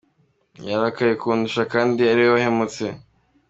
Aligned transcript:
Yarakaye 0.69 1.13
kundusha 1.21 1.61
kandi 1.73 1.99
ari 2.11 2.21
we 2.25 2.31
wahemutse…”. 2.35 2.85